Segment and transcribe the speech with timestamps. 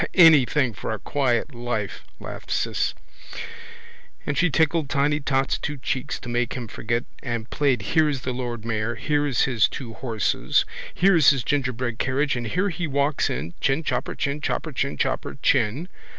[0.15, 2.95] —Anything for a quiet life, laughed Ciss.
[4.25, 8.33] And she tickled tiny tot's two cheeks to make him forget and played here's the
[8.33, 13.53] lord mayor, here's his two horses, here's his gingerbread carriage and here he walks in,
[13.61, 15.87] chinchopper, chinchopper, chinchopper chin.